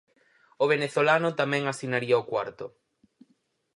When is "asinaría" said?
1.65-2.21